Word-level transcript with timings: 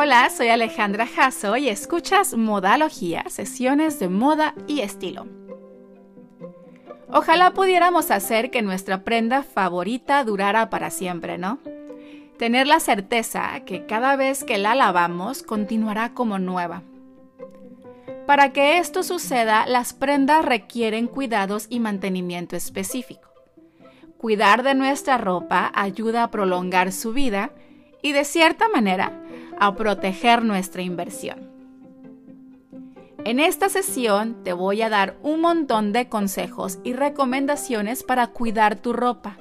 Hola, 0.00 0.30
soy 0.30 0.46
Alejandra 0.46 1.08
Jasso 1.08 1.56
y 1.56 1.68
escuchas 1.68 2.36
Modalogía, 2.36 3.24
sesiones 3.28 3.98
de 3.98 4.08
moda 4.08 4.54
y 4.68 4.78
estilo. 4.82 5.26
Ojalá 7.10 7.52
pudiéramos 7.52 8.12
hacer 8.12 8.52
que 8.52 8.62
nuestra 8.62 9.02
prenda 9.02 9.42
favorita 9.42 10.22
durara 10.22 10.70
para 10.70 10.90
siempre, 10.90 11.36
¿no? 11.36 11.58
Tener 12.38 12.68
la 12.68 12.78
certeza 12.78 13.58
que 13.66 13.86
cada 13.86 14.14
vez 14.14 14.44
que 14.44 14.56
la 14.56 14.76
lavamos 14.76 15.42
continuará 15.42 16.14
como 16.14 16.38
nueva. 16.38 16.84
Para 18.24 18.52
que 18.52 18.78
esto 18.78 19.02
suceda, 19.02 19.66
las 19.66 19.94
prendas 19.94 20.44
requieren 20.44 21.08
cuidados 21.08 21.66
y 21.70 21.80
mantenimiento 21.80 22.54
específico. 22.54 23.30
Cuidar 24.16 24.62
de 24.62 24.76
nuestra 24.76 25.18
ropa 25.18 25.72
ayuda 25.74 26.22
a 26.22 26.30
prolongar 26.30 26.92
su 26.92 27.12
vida 27.12 27.50
y 28.00 28.12
de 28.12 28.24
cierta 28.24 28.68
manera 28.68 29.24
a 29.58 29.74
proteger 29.74 30.44
nuestra 30.44 30.82
inversión. 30.82 31.48
En 33.24 33.40
esta 33.40 33.68
sesión 33.68 34.42
te 34.42 34.52
voy 34.52 34.80
a 34.82 34.88
dar 34.88 35.18
un 35.22 35.40
montón 35.40 35.92
de 35.92 36.08
consejos 36.08 36.78
y 36.84 36.92
recomendaciones 36.92 38.02
para 38.02 38.28
cuidar 38.28 38.76
tu 38.76 38.92
ropa, 38.92 39.36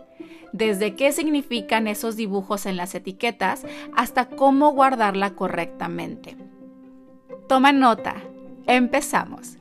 desde 0.51 0.95
qué 0.95 1.11
significan 1.11 1.87
esos 1.87 2.15
dibujos 2.15 2.65
en 2.65 2.75
las 2.75 2.95
etiquetas 2.95 3.65
hasta 3.95 4.27
cómo 4.29 4.71
guardarla 4.71 5.35
correctamente. 5.35 6.35
Toma 7.47 7.71
nota, 7.71 8.15
empezamos. 8.65 9.57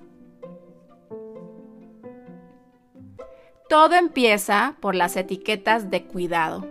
Todo 3.68 3.94
empieza 3.94 4.76
por 4.80 4.94
las 4.94 5.16
etiquetas 5.16 5.90
de 5.90 6.04
cuidado 6.04 6.66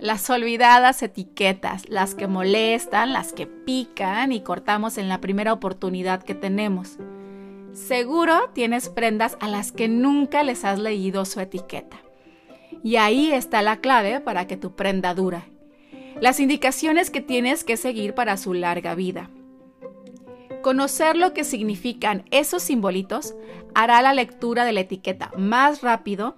las 0.00 0.30
olvidadas 0.30 1.02
etiquetas, 1.02 1.88
las 1.88 2.14
que 2.14 2.28
molestan, 2.28 3.12
las 3.12 3.32
que 3.32 3.46
pican 3.46 4.32
y 4.32 4.40
cortamos 4.40 4.96
en 4.96 5.08
la 5.08 5.20
primera 5.20 5.52
oportunidad 5.52 6.22
que 6.22 6.34
tenemos. 6.34 6.98
Seguro 7.72 8.50
tienes 8.54 8.88
prendas 8.88 9.36
a 9.40 9.48
las 9.48 9.72
que 9.72 9.88
nunca 9.88 10.42
les 10.42 10.64
has 10.64 10.78
leído 10.78 11.24
su 11.24 11.40
etiqueta. 11.40 11.98
Y 12.82 12.96
ahí 12.96 13.32
está 13.32 13.62
la 13.62 13.78
clave 13.78 14.20
para 14.20 14.46
que 14.46 14.56
tu 14.56 14.76
prenda 14.76 15.14
dura. 15.14 15.46
Las 16.20 16.40
indicaciones 16.40 17.10
que 17.10 17.20
tienes 17.20 17.64
que 17.64 17.76
seguir 17.76 18.14
para 18.14 18.36
su 18.36 18.54
larga 18.54 18.94
vida. 18.94 19.30
Conocer 20.62 21.16
lo 21.16 21.32
que 21.34 21.44
significan 21.44 22.24
esos 22.30 22.62
simbolitos 22.62 23.34
hará 23.74 24.02
la 24.02 24.12
lectura 24.12 24.64
de 24.64 24.72
la 24.72 24.80
etiqueta 24.80 25.30
más 25.36 25.82
rápido 25.82 26.36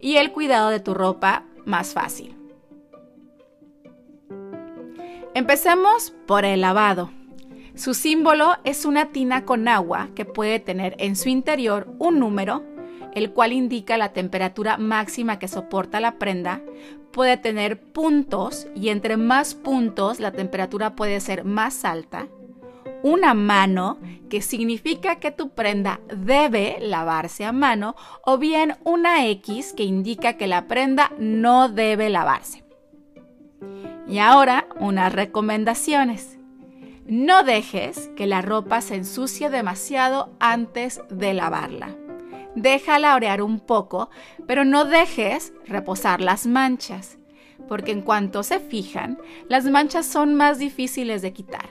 y 0.00 0.16
el 0.16 0.32
cuidado 0.32 0.70
de 0.70 0.80
tu 0.80 0.94
ropa 0.94 1.44
más 1.64 1.92
fácil. 1.92 2.41
Empecemos 5.34 6.12
por 6.26 6.44
el 6.44 6.60
lavado. 6.60 7.10
Su 7.74 7.94
símbolo 7.94 8.56
es 8.64 8.84
una 8.84 9.12
tina 9.12 9.46
con 9.46 9.66
agua 9.66 10.10
que 10.14 10.26
puede 10.26 10.60
tener 10.60 10.94
en 10.98 11.16
su 11.16 11.30
interior 11.30 11.88
un 11.98 12.18
número, 12.18 12.62
el 13.14 13.32
cual 13.32 13.54
indica 13.54 13.96
la 13.96 14.12
temperatura 14.12 14.76
máxima 14.76 15.38
que 15.38 15.48
soporta 15.48 16.00
la 16.00 16.18
prenda. 16.18 16.60
Puede 17.12 17.38
tener 17.38 17.80
puntos 17.80 18.66
y 18.74 18.90
entre 18.90 19.16
más 19.16 19.54
puntos 19.54 20.20
la 20.20 20.32
temperatura 20.32 20.96
puede 20.96 21.18
ser 21.20 21.44
más 21.44 21.86
alta. 21.86 22.28
Una 23.02 23.32
mano, 23.32 23.98
que 24.28 24.42
significa 24.42 25.16
que 25.16 25.30
tu 25.30 25.48
prenda 25.48 26.00
debe 26.14 26.76
lavarse 26.78 27.46
a 27.46 27.52
mano, 27.52 27.96
o 28.24 28.36
bien 28.36 28.76
una 28.84 29.26
X, 29.28 29.72
que 29.72 29.82
indica 29.82 30.34
que 30.34 30.46
la 30.46 30.68
prenda 30.68 31.10
no 31.18 31.70
debe 31.70 32.10
lavarse. 32.10 32.62
Y 34.12 34.18
ahora 34.18 34.66
unas 34.78 35.10
recomendaciones. 35.10 36.38
No 37.06 37.44
dejes 37.44 38.10
que 38.14 38.26
la 38.26 38.42
ropa 38.42 38.82
se 38.82 38.96
ensucie 38.96 39.48
demasiado 39.48 40.36
antes 40.38 41.00
de 41.08 41.32
lavarla. 41.32 41.96
Déjala 42.54 43.14
orear 43.14 43.40
un 43.40 43.58
poco, 43.58 44.10
pero 44.46 44.66
no 44.66 44.84
dejes 44.84 45.54
reposar 45.64 46.20
las 46.20 46.46
manchas, 46.46 47.16
porque 47.68 47.92
en 47.92 48.02
cuanto 48.02 48.42
se 48.42 48.60
fijan, 48.60 49.16
las 49.48 49.64
manchas 49.64 50.04
son 50.04 50.34
más 50.34 50.58
difíciles 50.58 51.22
de 51.22 51.32
quitar. 51.32 51.70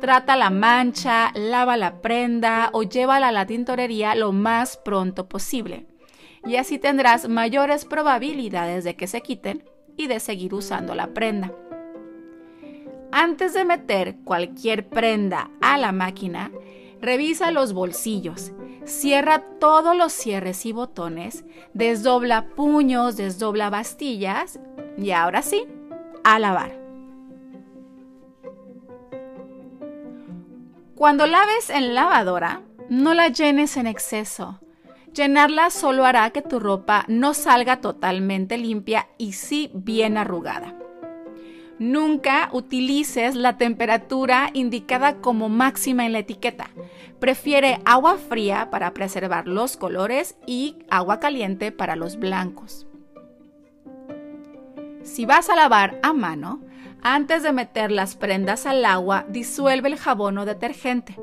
Trata 0.00 0.34
la 0.34 0.48
mancha, 0.48 1.30
lava 1.34 1.76
la 1.76 2.00
prenda 2.00 2.70
o 2.72 2.84
llévala 2.84 3.28
a 3.28 3.32
la 3.32 3.44
tintorería 3.44 4.14
lo 4.14 4.32
más 4.32 4.78
pronto 4.78 5.28
posible. 5.28 5.86
Y 6.42 6.56
así 6.56 6.78
tendrás 6.78 7.28
mayores 7.28 7.84
probabilidades 7.84 8.82
de 8.82 8.96
que 8.96 9.06
se 9.06 9.20
quiten 9.20 9.62
y 9.98 10.06
de 10.06 10.20
seguir 10.20 10.54
usando 10.54 10.94
la 10.94 11.08
prenda. 11.08 11.52
Antes 13.12 13.54
de 13.54 13.64
meter 13.64 14.16
cualquier 14.24 14.88
prenda 14.88 15.50
a 15.60 15.78
la 15.78 15.92
máquina, 15.92 16.50
revisa 17.00 17.50
los 17.50 17.72
bolsillos, 17.72 18.52
cierra 18.84 19.44
todos 19.58 19.96
los 19.96 20.12
cierres 20.12 20.66
y 20.66 20.72
botones, 20.72 21.44
desdobla 21.72 22.46
puños, 22.54 23.16
desdobla 23.16 23.70
bastillas 23.70 24.58
y 24.98 25.12
ahora 25.12 25.42
sí, 25.42 25.64
a 26.24 26.38
lavar. 26.38 26.78
Cuando 30.94 31.26
laves 31.26 31.70
en 31.70 31.94
lavadora, 31.94 32.62
no 32.88 33.14
la 33.14 33.28
llenes 33.28 33.76
en 33.76 33.86
exceso. 33.86 34.60
Llenarla 35.12 35.70
solo 35.70 36.04
hará 36.04 36.30
que 36.30 36.42
tu 36.42 36.58
ropa 36.58 37.04
no 37.08 37.34
salga 37.34 37.80
totalmente 37.80 38.58
limpia 38.58 39.08
y 39.18 39.32
sí 39.32 39.70
bien 39.74 40.18
arrugada. 40.18 40.74
Nunca 41.78 42.48
utilices 42.52 43.34
la 43.34 43.58
temperatura 43.58 44.50
indicada 44.54 45.16
como 45.16 45.48
máxima 45.48 46.06
en 46.06 46.12
la 46.12 46.20
etiqueta. 46.20 46.70
Prefiere 47.18 47.80
agua 47.84 48.16
fría 48.16 48.70
para 48.70 48.94
preservar 48.94 49.46
los 49.46 49.76
colores 49.76 50.36
y 50.46 50.76
agua 50.88 51.20
caliente 51.20 51.72
para 51.72 51.96
los 51.96 52.16
blancos. 52.18 52.86
Si 55.02 55.26
vas 55.26 55.50
a 55.50 55.56
lavar 55.56 56.00
a 56.02 56.12
mano, 56.12 56.60
antes 57.02 57.42
de 57.42 57.52
meter 57.52 57.92
las 57.92 58.16
prendas 58.16 58.66
al 58.66 58.84
agua, 58.84 59.26
disuelve 59.28 59.88
el 59.88 59.96
jabón 59.96 60.38
o 60.38 60.44
detergente. 60.44 61.16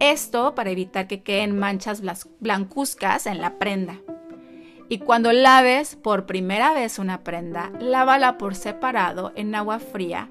Esto 0.00 0.54
para 0.54 0.70
evitar 0.70 1.06
que 1.06 1.22
queden 1.22 1.56
manchas 1.56 2.02
blancuzcas 2.40 3.26
en 3.26 3.40
la 3.40 3.58
prenda. 3.58 4.00
Y 4.88 4.98
cuando 4.98 5.32
laves 5.32 5.96
por 5.96 6.26
primera 6.26 6.72
vez 6.72 6.98
una 6.98 7.22
prenda, 7.22 7.70
lávala 7.78 8.38
por 8.38 8.54
separado 8.54 9.32
en 9.34 9.54
agua 9.54 9.78
fría 9.78 10.28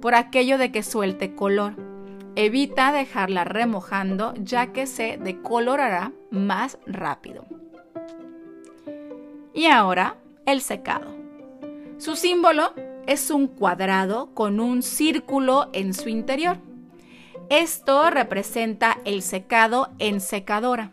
por 0.00 0.14
aquello 0.14 0.58
de 0.58 0.72
que 0.72 0.82
suelte 0.82 1.34
color. 1.34 1.74
Evita 2.34 2.92
dejarla 2.92 3.44
remojando 3.44 4.34
ya 4.36 4.72
que 4.72 4.86
se 4.86 5.18
decolorará 5.18 6.12
más 6.30 6.78
rápido. 6.86 7.44
Y 9.52 9.66
ahora 9.66 10.16
el 10.46 10.60
secado. 10.60 11.14
Su 11.98 12.16
símbolo 12.16 12.72
es 13.06 13.30
un 13.30 13.46
cuadrado 13.46 14.32
con 14.34 14.60
un 14.60 14.82
círculo 14.82 15.68
en 15.72 15.92
su 15.92 16.08
interior. 16.08 16.58
Esto 17.48 18.10
representa 18.10 18.98
el 19.04 19.22
secado 19.22 19.90
en 19.98 20.20
secadora. 20.20 20.92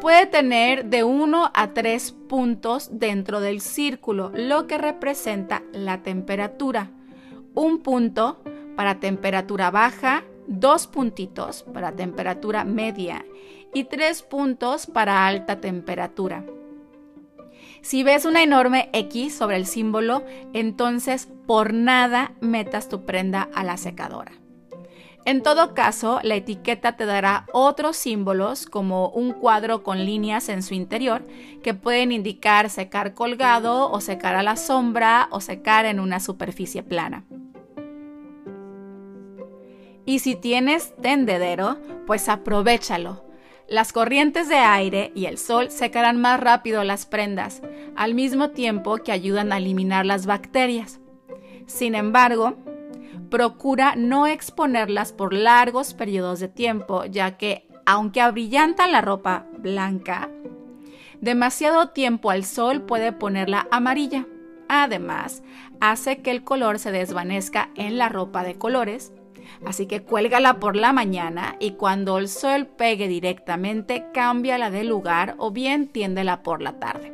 Puede 0.00 0.26
tener 0.26 0.86
de 0.86 1.04
1 1.04 1.50
a 1.54 1.72
3 1.72 2.12
puntos 2.28 2.90
dentro 2.92 3.40
del 3.40 3.62
círculo, 3.62 4.30
lo 4.34 4.66
que 4.66 4.76
representa 4.76 5.62
la 5.72 6.02
temperatura. 6.02 6.90
Un 7.54 7.78
punto 7.78 8.42
para 8.76 9.00
temperatura 9.00 9.70
baja, 9.70 10.22
dos 10.46 10.86
puntitos 10.86 11.62
para 11.72 11.92
temperatura 11.92 12.64
media 12.64 13.24
y 13.72 13.84
tres 13.84 14.22
puntos 14.22 14.86
para 14.86 15.26
alta 15.26 15.60
temperatura. 15.60 16.44
Si 17.80 18.02
ves 18.02 18.24
una 18.26 18.42
enorme 18.42 18.90
X 18.92 19.34
sobre 19.34 19.56
el 19.56 19.66
símbolo, 19.66 20.24
entonces 20.52 21.28
por 21.46 21.72
nada 21.72 22.32
metas 22.40 22.88
tu 22.88 23.04
prenda 23.04 23.48
a 23.54 23.64
la 23.64 23.76
secadora. 23.76 24.32
En 25.26 25.42
todo 25.42 25.74
caso, 25.74 26.20
la 26.22 26.36
etiqueta 26.36 26.96
te 26.96 27.04
dará 27.04 27.46
otros 27.52 27.96
símbolos 27.96 28.64
como 28.64 29.08
un 29.08 29.32
cuadro 29.32 29.82
con 29.82 30.06
líneas 30.06 30.48
en 30.48 30.62
su 30.62 30.72
interior 30.72 31.26
que 31.64 31.74
pueden 31.74 32.12
indicar 32.12 32.70
secar 32.70 33.12
colgado 33.12 33.90
o 33.90 34.00
secar 34.00 34.36
a 34.36 34.44
la 34.44 34.54
sombra 34.54 35.26
o 35.32 35.40
secar 35.40 35.84
en 35.84 35.98
una 35.98 36.20
superficie 36.20 36.84
plana. 36.84 37.24
Y 40.04 40.20
si 40.20 40.36
tienes 40.36 40.94
tendedero, 41.02 41.76
pues 42.06 42.28
aprovechalo 42.28 43.26
las 43.68 43.92
corrientes 43.92 44.48
de 44.48 44.58
aire 44.58 45.10
y 45.16 45.26
el 45.26 45.38
sol 45.38 45.72
secarán 45.72 46.20
más 46.20 46.38
rápido 46.38 46.84
las 46.84 47.04
prendas, 47.04 47.62
al 47.96 48.14
mismo 48.14 48.50
tiempo 48.50 48.98
que 48.98 49.10
ayudan 49.10 49.52
a 49.52 49.56
eliminar 49.56 50.06
las 50.06 50.24
bacterias. 50.24 51.00
Sin 51.66 51.96
embargo, 51.96 52.56
procura 53.30 53.94
no 53.96 54.26
exponerlas 54.26 55.12
por 55.12 55.32
largos 55.32 55.94
periodos 55.94 56.40
de 56.40 56.48
tiempo, 56.48 57.04
ya 57.04 57.36
que, 57.36 57.66
aunque 57.84 58.20
abrillantan 58.20 58.92
la 58.92 59.00
ropa 59.00 59.46
blanca, 59.58 60.30
demasiado 61.20 61.90
tiempo 61.90 62.30
al 62.30 62.44
sol 62.44 62.82
puede 62.82 63.12
ponerla 63.12 63.68
amarilla. 63.70 64.26
Además, 64.68 65.42
hace 65.80 66.22
que 66.22 66.30
el 66.30 66.42
color 66.42 66.78
se 66.78 66.90
desvanezca 66.90 67.70
en 67.76 67.98
la 67.98 68.08
ropa 68.08 68.42
de 68.42 68.56
colores 68.56 69.12
Así 69.64 69.86
que 69.86 70.02
cuélgala 70.02 70.60
por 70.60 70.76
la 70.76 70.92
mañana 70.92 71.56
y 71.60 71.72
cuando 71.72 72.18
el 72.18 72.28
sol 72.28 72.66
pegue 72.66 73.08
directamente, 73.08 74.06
cámbiala 74.12 74.70
de 74.70 74.84
lugar 74.84 75.34
o 75.38 75.50
bien 75.50 75.88
tiéndela 75.88 76.42
por 76.42 76.62
la 76.62 76.78
tarde. 76.78 77.12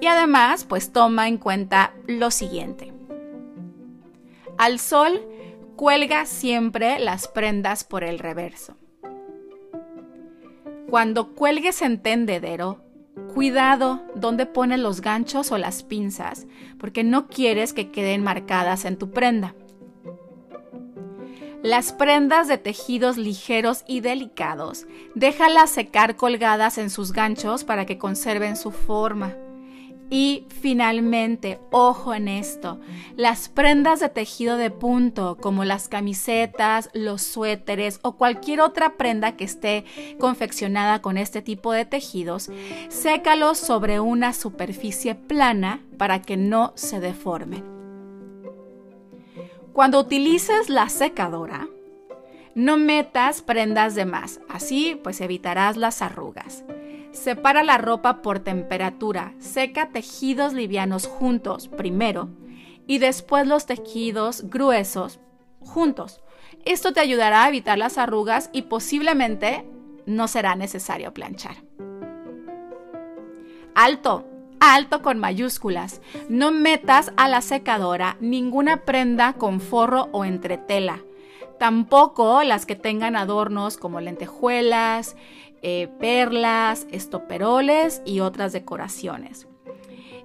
Y 0.00 0.06
además, 0.06 0.64
pues 0.64 0.92
toma 0.92 1.28
en 1.28 1.38
cuenta 1.38 1.92
lo 2.06 2.30
siguiente. 2.30 2.97
Al 4.58 4.80
sol, 4.80 5.22
cuelga 5.76 6.26
siempre 6.26 6.98
las 6.98 7.28
prendas 7.28 7.84
por 7.84 8.02
el 8.02 8.18
reverso. 8.18 8.74
Cuando 10.90 11.36
cuelgues 11.36 11.80
en 11.80 12.02
tendedero, 12.02 12.82
cuidado 13.32 14.02
donde 14.16 14.46
pones 14.46 14.80
los 14.80 15.00
ganchos 15.00 15.52
o 15.52 15.58
las 15.58 15.84
pinzas, 15.84 16.48
porque 16.80 17.04
no 17.04 17.28
quieres 17.28 17.72
que 17.72 17.92
queden 17.92 18.24
marcadas 18.24 18.84
en 18.84 18.96
tu 18.96 19.12
prenda. 19.12 19.54
Las 21.62 21.92
prendas 21.92 22.48
de 22.48 22.58
tejidos 22.58 23.16
ligeros 23.16 23.84
y 23.86 24.00
delicados, 24.00 24.86
déjalas 25.14 25.70
secar 25.70 26.16
colgadas 26.16 26.78
en 26.78 26.90
sus 26.90 27.12
ganchos 27.12 27.62
para 27.62 27.86
que 27.86 27.98
conserven 27.98 28.56
su 28.56 28.72
forma. 28.72 29.36
Y 30.10 30.46
finalmente, 30.48 31.60
ojo 31.70 32.14
en 32.14 32.28
esto, 32.28 32.80
las 33.16 33.50
prendas 33.50 34.00
de 34.00 34.08
tejido 34.08 34.56
de 34.56 34.70
punto, 34.70 35.36
como 35.38 35.64
las 35.64 35.88
camisetas, 35.88 36.88
los 36.94 37.22
suéteres 37.22 38.00
o 38.02 38.12
cualquier 38.16 38.62
otra 38.62 38.94
prenda 38.96 39.36
que 39.36 39.44
esté 39.44 39.84
confeccionada 40.18 41.02
con 41.02 41.18
este 41.18 41.42
tipo 41.42 41.72
de 41.72 41.84
tejidos, 41.84 42.50
sécalos 42.88 43.58
sobre 43.58 44.00
una 44.00 44.32
superficie 44.32 45.14
plana 45.14 45.82
para 45.98 46.22
que 46.22 46.38
no 46.38 46.72
se 46.74 47.00
deformen. 47.00 47.64
Cuando 49.74 50.00
utilices 50.00 50.70
la 50.70 50.88
secadora, 50.88 51.68
no 52.54 52.78
metas 52.78 53.42
prendas 53.42 53.94
de 53.94 54.06
más, 54.06 54.40
así 54.48 54.98
pues 55.04 55.20
evitarás 55.20 55.76
las 55.76 56.00
arrugas. 56.02 56.64
Separa 57.18 57.64
la 57.64 57.78
ropa 57.78 58.22
por 58.22 58.38
temperatura, 58.38 59.34
seca 59.40 59.88
tejidos 59.88 60.52
livianos 60.52 61.08
juntos 61.08 61.66
primero 61.66 62.28
y 62.86 62.98
después 62.98 63.44
los 63.44 63.66
tejidos 63.66 64.48
gruesos 64.48 65.18
juntos. 65.58 66.22
Esto 66.64 66.92
te 66.92 67.00
ayudará 67.00 67.42
a 67.42 67.48
evitar 67.48 67.76
las 67.76 67.98
arrugas 67.98 68.50
y 68.52 68.62
posiblemente 68.62 69.68
no 70.06 70.28
será 70.28 70.54
necesario 70.54 71.12
planchar. 71.12 71.56
Alto, 73.74 74.24
alto 74.60 75.02
con 75.02 75.18
mayúsculas. 75.18 76.00
No 76.28 76.52
metas 76.52 77.12
a 77.16 77.28
la 77.28 77.42
secadora 77.42 78.16
ninguna 78.20 78.84
prenda 78.84 79.32
con 79.32 79.60
forro 79.60 80.08
o 80.12 80.24
entretela. 80.24 81.00
Tampoco 81.58 82.44
las 82.44 82.66
que 82.66 82.76
tengan 82.76 83.16
adornos 83.16 83.76
como 83.76 84.00
lentejuelas, 84.00 85.16
eh, 85.62 85.88
perlas, 85.98 86.86
estoperoles 86.90 88.02
y 88.04 88.20
otras 88.20 88.52
decoraciones. 88.52 89.48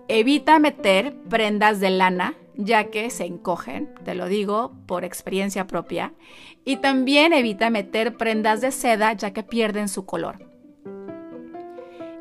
Evita 0.07 0.59
meter 0.59 1.15
prendas 1.29 1.79
de 1.79 1.89
lana, 1.89 2.35
ya 2.55 2.85
que 2.91 3.09
se 3.09 3.25
encogen, 3.25 3.93
te 4.03 4.15
lo 4.15 4.27
digo 4.27 4.73
por 4.85 5.05
experiencia 5.05 5.65
propia. 5.65 6.13
Y 6.65 6.77
también 6.77 7.33
evita 7.33 7.69
meter 7.69 8.15
prendas 8.15 8.61
de 8.61 8.71
seda, 8.71 9.13
ya 9.13 9.31
que 9.31 9.43
pierden 9.43 9.89
su 9.89 10.05
color 10.05 10.53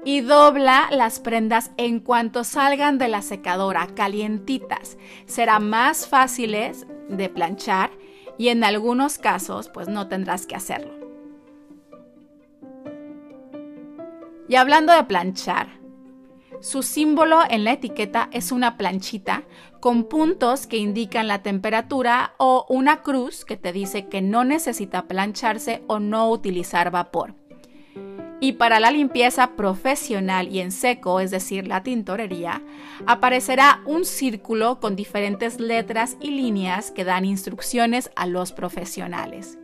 y 0.04 0.20
dobla 0.20 0.88
las 0.90 1.20
prendas 1.20 1.70
en 1.76 2.00
cuanto 2.00 2.44
salgan 2.44 2.98
de 2.98 3.08
la 3.08 3.22
secadora 3.22 3.86
calientitas. 3.94 4.98
Será 5.26 5.58
más 5.58 6.08
fáciles 6.08 6.86
de 7.08 7.28
planchar 7.28 7.90
y 8.38 8.48
en 8.48 8.64
algunos 8.64 9.18
casos 9.18 9.68
pues 9.68 9.88
no 9.88 10.08
tendrás 10.08 10.46
que 10.46 10.56
hacerlo. 10.56 11.01
Y 14.52 14.56
hablando 14.56 14.92
de 14.92 15.04
planchar, 15.04 15.80
su 16.60 16.82
símbolo 16.82 17.40
en 17.48 17.64
la 17.64 17.72
etiqueta 17.72 18.28
es 18.32 18.52
una 18.52 18.76
planchita 18.76 19.44
con 19.80 20.04
puntos 20.04 20.66
que 20.66 20.76
indican 20.76 21.26
la 21.26 21.42
temperatura 21.42 22.34
o 22.36 22.66
una 22.68 23.00
cruz 23.00 23.46
que 23.46 23.56
te 23.56 23.72
dice 23.72 24.08
que 24.08 24.20
no 24.20 24.44
necesita 24.44 25.08
plancharse 25.08 25.82
o 25.86 26.00
no 26.00 26.28
utilizar 26.28 26.90
vapor. 26.90 27.34
Y 28.40 28.52
para 28.52 28.78
la 28.78 28.90
limpieza 28.90 29.52
profesional 29.56 30.48
y 30.48 30.60
en 30.60 30.70
seco, 30.70 31.20
es 31.20 31.30
decir, 31.30 31.66
la 31.66 31.82
tintorería, 31.82 32.60
aparecerá 33.06 33.80
un 33.86 34.04
círculo 34.04 34.80
con 34.80 34.96
diferentes 34.96 35.60
letras 35.60 36.18
y 36.20 36.30
líneas 36.32 36.90
que 36.90 37.04
dan 37.04 37.24
instrucciones 37.24 38.10
a 38.16 38.26
los 38.26 38.52
profesionales. 38.52 39.58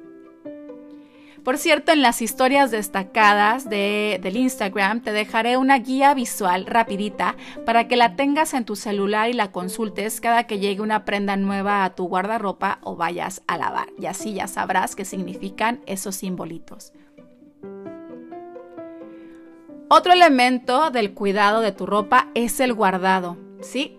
Por 1.48 1.56
cierto, 1.56 1.92
en 1.92 2.02
las 2.02 2.20
historias 2.20 2.70
destacadas 2.70 3.70
del 3.70 4.36
Instagram 4.36 5.00
te 5.00 5.12
dejaré 5.12 5.56
una 5.56 5.78
guía 5.78 6.12
visual 6.12 6.66
rapidita 6.66 7.36
para 7.64 7.88
que 7.88 7.96
la 7.96 8.16
tengas 8.16 8.52
en 8.52 8.66
tu 8.66 8.76
celular 8.76 9.30
y 9.30 9.32
la 9.32 9.50
consultes 9.50 10.20
cada 10.20 10.46
que 10.46 10.58
llegue 10.58 10.82
una 10.82 11.06
prenda 11.06 11.38
nueva 11.38 11.84
a 11.84 11.94
tu 11.94 12.06
guardarropa 12.06 12.80
o 12.82 12.96
vayas 12.96 13.40
a 13.46 13.56
lavar. 13.56 13.88
Y 13.98 14.04
así 14.04 14.34
ya 14.34 14.46
sabrás 14.46 14.94
qué 14.94 15.06
significan 15.06 15.80
esos 15.86 16.16
simbolitos. 16.16 16.92
Otro 19.88 20.12
elemento 20.12 20.90
del 20.90 21.14
cuidado 21.14 21.62
de 21.62 21.72
tu 21.72 21.86
ropa 21.86 22.28
es 22.34 22.60
el 22.60 22.74
guardado, 22.74 23.38
¿sí? 23.62 23.96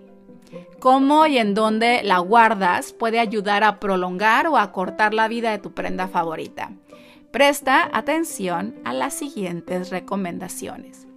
Cómo 0.77 1.25
y 1.25 1.39
en 1.39 1.55
dónde 1.55 2.01
la 2.03 2.19
guardas 2.19 2.93
puede 2.93 3.19
ayudar 3.19 3.63
a 3.63 3.79
prolongar 3.79 4.45
o 4.45 4.55
a 4.55 4.71
cortar 4.71 5.15
la 5.15 5.27
vida 5.27 5.49
de 5.49 5.57
tu 5.57 5.73
prenda 5.73 6.07
favorita. 6.07 6.73
Presta 7.31 7.87
atención 7.93 8.75
a 8.85 8.93
las 8.93 9.13
siguientes 9.13 9.91
recomendaciones. 9.91 11.07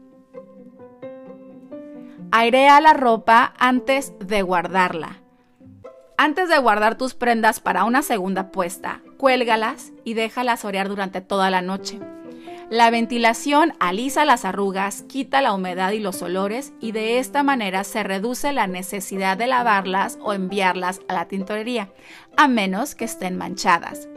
Airea 2.31 2.83
la 2.83 2.93
ropa 2.93 3.55
antes 3.59 4.13
de 4.19 4.43
guardarla. 4.43 5.23
Antes 6.19 6.51
de 6.51 6.59
guardar 6.59 6.99
tus 6.99 7.15
prendas 7.15 7.61
para 7.61 7.85
una 7.85 8.03
segunda 8.03 8.53
puesta, 8.53 9.01
cuélgalas 9.17 9.93
y 10.05 10.13
déjalas 10.13 10.67
orear 10.67 10.91
durante 10.91 11.23
toda 11.23 11.49
la 11.49 11.63
noche. 11.63 11.99
La 12.69 12.91
ventilación 12.91 13.73
alisa 13.81 14.27
las 14.27 14.45
arrugas, 14.45 15.03
quita 15.03 15.41
la 15.41 15.55
humedad 15.55 15.93
y 15.93 15.99
los 15.99 16.21
olores 16.21 16.75
y 16.79 16.93
de 16.93 17.19
esta 17.21 17.43
manera 17.43 17.85
se 17.85 18.03
reduce 18.03 18.53
la 18.53 18.67
necesidad 18.67 19.39
de 19.39 19.47
lavarlas 19.47 20.19
o 20.23 20.35
enviarlas 20.35 21.01
a 21.09 21.15
la 21.15 21.27
tintorería, 21.27 21.91
a 22.37 22.49
menos 22.49 22.95
que 22.95 23.07
estén 23.07 23.37
manchadas. 23.37 24.09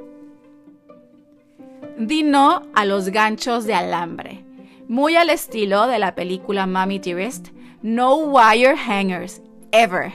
Di 1.97 2.23
no 2.23 2.63
a 2.73 2.83
los 2.83 3.07
ganchos 3.07 3.63
de 3.63 3.73
alambre. 3.73 4.43
Muy 4.89 5.15
al 5.15 5.29
estilo 5.29 5.87
de 5.87 5.97
la 5.97 6.13
película 6.13 6.67
Mommy 6.67 6.99
Dearest, 6.99 7.47
no 7.81 8.15
wire 8.15 8.75
hangers, 8.75 9.41
ever. 9.71 10.11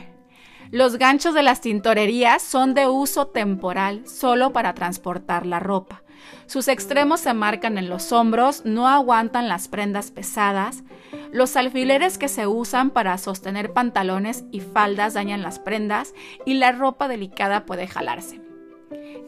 Los 0.70 0.98
ganchos 0.98 1.32
de 1.32 1.42
las 1.42 1.62
tintorerías 1.62 2.42
son 2.42 2.74
de 2.74 2.86
uso 2.86 3.28
temporal, 3.28 4.06
solo 4.06 4.52
para 4.52 4.74
transportar 4.74 5.46
la 5.46 5.58
ropa. 5.58 6.02
Sus 6.46 6.68
extremos 6.68 7.20
se 7.20 7.32
marcan 7.32 7.78
en 7.78 7.88
los 7.88 8.12
hombros, 8.12 8.66
no 8.66 8.86
aguantan 8.86 9.48
las 9.48 9.68
prendas 9.68 10.10
pesadas. 10.10 10.84
Los 11.32 11.56
alfileres 11.56 12.18
que 12.18 12.28
se 12.28 12.46
usan 12.46 12.90
para 12.90 13.16
sostener 13.16 13.72
pantalones 13.72 14.44
y 14.52 14.60
faldas 14.60 15.14
dañan 15.14 15.40
las 15.40 15.58
prendas 15.58 16.12
y 16.44 16.54
la 16.54 16.72
ropa 16.72 17.08
delicada 17.08 17.64
puede 17.64 17.86
jalarse. 17.86 18.49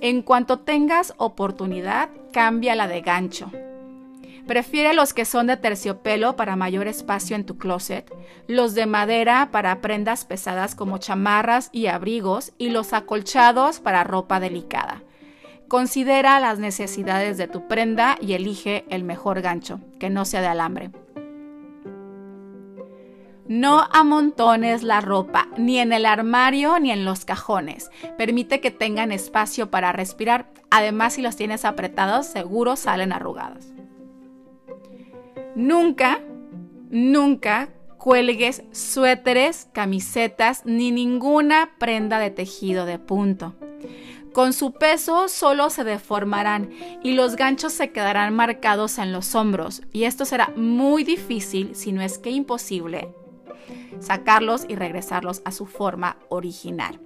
En 0.03 0.23
cuanto 0.23 0.59
tengas 0.59 1.15
oportunidad, 1.17 2.09
cambia 2.33 2.75
la 2.75 2.89
de 2.89 3.03
gancho. 3.03 3.53
Prefiere 4.49 4.95
los 4.95 5.15
que 5.15 5.25
son 5.25 5.47
de 5.47 5.57
terciopelo 5.57 6.35
para 6.35 6.57
mayor 6.57 6.89
espacio 6.89 7.37
en 7.37 7.47
tu 7.47 7.57
closet, 7.57 8.13
los 8.49 8.75
de 8.75 8.87
madera 8.87 9.51
para 9.53 9.81
prendas 9.81 10.25
pesadas 10.25 10.75
como 10.75 10.99
chamarras 10.99 11.69
y 11.71 11.87
abrigos 11.87 12.51
y 12.59 12.71
los 12.71 12.93
acolchados 12.93 13.79
para 13.79 14.03
ropa 14.03 14.41
delicada. 14.41 15.05
Considera 15.69 16.41
las 16.41 16.59
necesidades 16.59 17.39
de 17.39 17.47
tu 17.47 17.69
prenda 17.69 18.19
y 18.21 18.33
elige 18.33 18.85
el 18.89 19.05
mejor 19.05 19.41
gancho, 19.41 19.79
que 20.01 20.11
no 20.11 20.25
sea 20.25 20.41
de 20.41 20.49
alambre. 20.49 20.91
No 23.49 23.89
amontones 23.93 24.83
la 24.83 25.01
ropa 25.01 25.49
ni 25.57 25.79
en 25.79 25.93
el 25.93 26.07
armario 26.07 26.79
ni 26.79 26.91
en 26.91 27.05
los 27.05 27.25
cajones. 27.25 27.91
Permite 28.17 28.61
que 28.61 28.71
tengan 28.71 29.13
espacio 29.13 29.71
para 29.71 29.93
respirar. 29.93 30.53
Además, 30.71 31.15
si 31.15 31.23
los 31.23 31.37
tienes 31.37 31.65
apretados, 31.65 32.27
seguro 32.27 32.77
salen 32.77 33.13
arrugados. 33.13 33.67
Nunca, 35.55 36.21
nunca 36.91 37.69
cuelgues 37.99 38.63
suéteres, 38.73 39.69
camisetas 39.73 40.63
ni 40.65 40.91
ninguna 40.91 41.71
prenda 41.79 42.19
de 42.19 42.31
tejido 42.31 42.87
de 42.87 42.99
punto. 42.99 43.55
Con 44.33 44.55
su 44.55 44.73
peso 44.73 45.29
solo 45.29 45.69
se 45.69 45.85
deformarán 45.85 46.71
y 47.03 47.13
los 47.13 47.37
ganchos 47.37 47.75
se 47.75 47.93
quedarán 47.93 48.35
marcados 48.35 48.99
en 48.99 49.13
los 49.13 49.35
hombros 49.35 49.83
y 49.93 50.05
esto 50.05 50.25
será 50.25 50.53
muy 50.57 51.05
difícil, 51.05 51.75
si 51.75 51.93
no 51.93 52.01
es 52.01 52.19
que 52.19 52.31
imposible, 52.31 53.15
sacarlos 54.01 54.65
y 54.69 54.77
regresarlos 54.77 55.43
a 55.45 55.53
su 55.53 55.67
forma 55.67 56.17
original. 56.29 57.01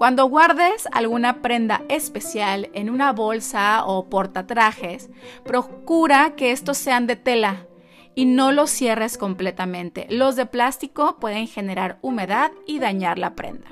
Cuando 0.00 0.24
guardes 0.24 0.88
alguna 0.92 1.42
prenda 1.42 1.82
especial 1.90 2.70
en 2.72 2.88
una 2.88 3.12
bolsa 3.12 3.84
o 3.84 4.08
portatrajes, 4.08 5.10
procura 5.44 6.36
que 6.36 6.52
estos 6.52 6.78
sean 6.78 7.06
de 7.06 7.16
tela 7.16 7.66
y 8.14 8.24
no 8.24 8.50
los 8.50 8.70
cierres 8.70 9.18
completamente. 9.18 10.06
Los 10.08 10.36
de 10.36 10.46
plástico 10.46 11.18
pueden 11.20 11.46
generar 11.46 11.98
humedad 12.00 12.50
y 12.66 12.78
dañar 12.78 13.18
la 13.18 13.34
prenda. 13.34 13.68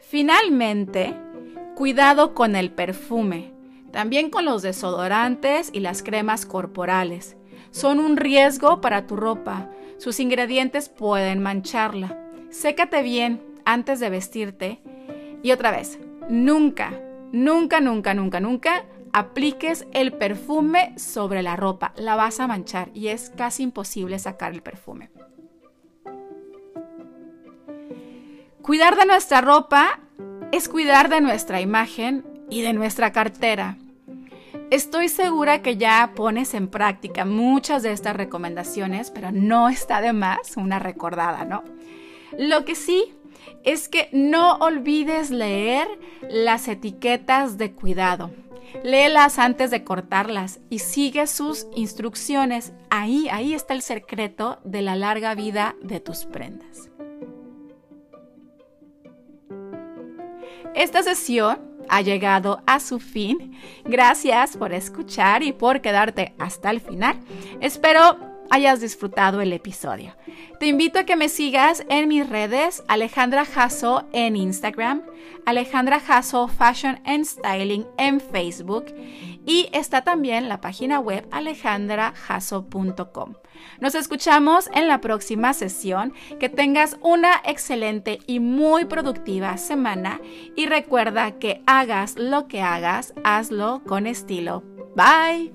Finalmente, 0.00 1.16
cuidado 1.76 2.34
con 2.34 2.56
el 2.56 2.72
perfume, 2.72 3.52
también 3.92 4.30
con 4.30 4.44
los 4.44 4.62
desodorantes 4.62 5.70
y 5.72 5.80
las 5.80 6.02
cremas 6.02 6.44
corporales. 6.44 7.36
Son 7.76 8.00
un 8.00 8.16
riesgo 8.16 8.80
para 8.80 9.06
tu 9.06 9.16
ropa. 9.16 9.68
Sus 9.98 10.18
ingredientes 10.18 10.88
pueden 10.88 11.42
mancharla. 11.42 12.18
Sécate 12.48 13.02
bien 13.02 13.42
antes 13.66 14.00
de 14.00 14.08
vestirte. 14.08 14.80
Y 15.42 15.52
otra 15.52 15.72
vez, 15.72 15.98
nunca, 16.30 16.98
nunca, 17.32 17.82
nunca, 17.82 18.14
nunca, 18.14 18.40
nunca 18.40 18.86
apliques 19.12 19.86
el 19.92 20.14
perfume 20.14 20.98
sobre 20.98 21.42
la 21.42 21.54
ropa. 21.54 21.92
La 21.96 22.16
vas 22.16 22.40
a 22.40 22.46
manchar 22.46 22.88
y 22.94 23.08
es 23.08 23.28
casi 23.36 23.64
imposible 23.64 24.18
sacar 24.18 24.54
el 24.54 24.62
perfume. 24.62 25.10
Cuidar 28.62 28.96
de 28.96 29.04
nuestra 29.04 29.42
ropa 29.42 30.00
es 30.50 30.70
cuidar 30.70 31.10
de 31.10 31.20
nuestra 31.20 31.60
imagen 31.60 32.24
y 32.48 32.62
de 32.62 32.72
nuestra 32.72 33.12
cartera. 33.12 33.76
Estoy 34.70 35.08
segura 35.08 35.62
que 35.62 35.76
ya 35.76 36.12
pones 36.16 36.52
en 36.52 36.66
práctica 36.66 37.24
muchas 37.24 37.84
de 37.84 37.92
estas 37.92 38.16
recomendaciones, 38.16 39.12
pero 39.12 39.30
no 39.30 39.68
está 39.68 40.00
de 40.00 40.12
más 40.12 40.56
una 40.56 40.80
recordada, 40.80 41.44
¿no? 41.44 41.62
Lo 42.36 42.64
que 42.64 42.74
sí 42.74 43.14
es 43.62 43.88
que 43.88 44.08
no 44.12 44.56
olvides 44.56 45.30
leer 45.30 45.86
las 46.28 46.66
etiquetas 46.66 47.58
de 47.58 47.72
cuidado. 47.72 48.32
Léelas 48.82 49.38
antes 49.38 49.70
de 49.70 49.84
cortarlas 49.84 50.58
y 50.68 50.80
sigue 50.80 51.28
sus 51.28 51.68
instrucciones. 51.76 52.72
Ahí, 52.90 53.28
ahí 53.30 53.54
está 53.54 53.72
el 53.72 53.82
secreto 53.82 54.58
de 54.64 54.82
la 54.82 54.96
larga 54.96 55.36
vida 55.36 55.76
de 55.80 56.00
tus 56.00 56.24
prendas. 56.24 56.90
Esta 60.74 61.04
sesión 61.04 61.75
ha 61.88 62.02
llegado 62.02 62.62
a 62.66 62.80
su 62.80 62.98
fin. 62.98 63.58
Gracias 63.84 64.56
por 64.56 64.72
escuchar 64.72 65.42
y 65.42 65.52
por 65.52 65.80
quedarte 65.80 66.34
hasta 66.38 66.70
el 66.70 66.80
final. 66.80 67.16
Espero 67.60 68.18
hayas 68.50 68.80
disfrutado 68.80 69.40
el 69.40 69.52
episodio. 69.52 70.14
Te 70.58 70.66
invito 70.66 70.98
a 70.98 71.04
que 71.04 71.16
me 71.16 71.28
sigas 71.28 71.84
en 71.88 72.08
mis 72.08 72.28
redes, 72.28 72.82
Alejandra 72.88 73.44
Jasso 73.44 74.04
en 74.12 74.36
Instagram, 74.36 75.02
Alejandra 75.44 76.00
Jasso 76.00 76.48
Fashion 76.48 77.00
and 77.04 77.24
Styling 77.24 77.86
en 77.98 78.20
Facebook 78.20 78.86
y 79.46 79.68
está 79.72 80.02
también 80.02 80.48
la 80.48 80.60
página 80.60 81.00
web 81.00 81.26
alejandrajasso.com. 81.30 83.34
Nos 83.80 83.94
escuchamos 83.94 84.68
en 84.74 84.88
la 84.88 85.00
próxima 85.00 85.54
sesión. 85.54 86.12
Que 86.38 86.48
tengas 86.48 86.96
una 87.00 87.40
excelente 87.44 88.18
y 88.26 88.40
muy 88.40 88.84
productiva 88.84 89.56
semana 89.56 90.20
y 90.54 90.66
recuerda 90.66 91.38
que 91.38 91.62
hagas 91.66 92.16
lo 92.16 92.48
que 92.48 92.62
hagas, 92.62 93.14
hazlo 93.24 93.82
con 93.86 94.06
estilo. 94.06 94.62
Bye. 94.94 95.54